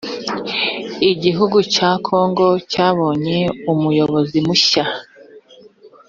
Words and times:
igihugu 1.11 1.57
cya 1.73 1.89
kongo 2.07 2.47
cyabonye 2.71 3.37
umuyobozi 3.73 4.37
mu 4.45 4.55
shya 4.65 4.85